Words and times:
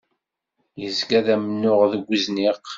Yezga 0.81 1.19
d 1.25 1.27
amennuɣ 1.35 1.79
deg 1.91 2.03
uzniq. 2.13 2.63